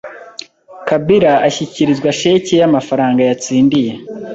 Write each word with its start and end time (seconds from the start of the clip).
Kabila 0.87 1.31
ashyikirizwa 1.47 2.09
sheki 2.19 2.53
y'amafaranga 2.61 3.21
yatsindiye 3.29 3.91